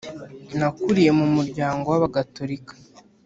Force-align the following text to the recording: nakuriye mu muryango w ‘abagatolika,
nakuriye 0.59 1.11
mu 1.19 1.25
muryango 1.35 1.85
w 1.89 1.95
‘abagatolika, 1.99 2.73